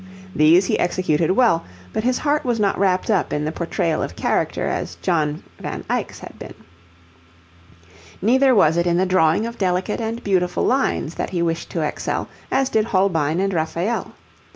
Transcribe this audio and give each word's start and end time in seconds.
These 0.35 0.65
he 0.65 0.79
executed 0.79 1.29
well, 1.29 1.63
but 1.93 2.03
his 2.03 2.17
heart 2.17 2.43
was 2.43 2.59
not 2.59 2.79
wrapped 2.79 3.11
up 3.11 3.31
in 3.31 3.45
the 3.45 3.51
portrayal 3.51 4.01
of 4.01 4.15
character 4.15 4.65
as 4.65 4.95
John 4.95 5.43
Van 5.59 5.83
Eyck's 5.91 6.17
had 6.17 6.39
been. 6.39 6.55
Neither 8.19 8.55
was 8.55 8.77
it 8.77 8.87
in 8.87 8.97
the 8.97 9.05
drawing 9.05 9.45
of 9.45 9.59
delicate 9.59 10.01
and 10.01 10.23
beautiful 10.23 10.65
lines 10.65 11.13
that 11.13 11.29
he 11.29 11.43
wished 11.43 11.69
to 11.69 11.81
excel, 11.81 12.27
as 12.51 12.69
did 12.69 12.85
Holbein 12.85 13.39
and 13.39 13.53
Raphael. 13.53 14.13